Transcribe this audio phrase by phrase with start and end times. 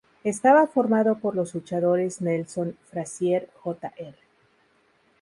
[0.23, 4.15] Estaba formado por los luchadores Nelson Frazier, Jr.